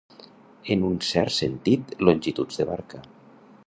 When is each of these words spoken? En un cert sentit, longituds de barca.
En 0.75 0.85
un 0.87 0.95
cert 1.09 1.35
sentit, 1.37 1.95
longituds 2.09 2.63
de 2.63 2.71
barca. 2.75 3.09